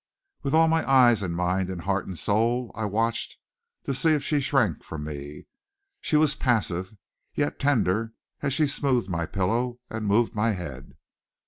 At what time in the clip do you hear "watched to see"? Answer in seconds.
2.85-4.13